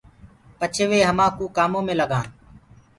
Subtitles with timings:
[0.59, 2.27] پڇي وي آمي همآڪوُ ڪآمو ڪمي لگآن۔